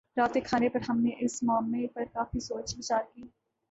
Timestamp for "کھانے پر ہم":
0.41-1.01